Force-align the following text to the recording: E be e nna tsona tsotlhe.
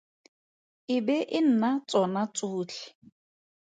E 0.95 0.97
be 1.05 1.17
e 1.37 1.39
nna 1.47 1.69
tsona 1.89 2.23
tsotlhe. 2.35 2.83